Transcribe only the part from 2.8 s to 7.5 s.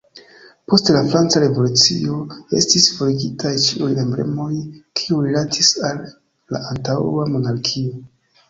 forigitaj ĉiuj emblemoj, kiuj rilatis al la antaŭa